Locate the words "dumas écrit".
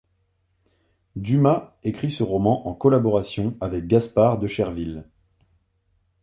1.15-2.09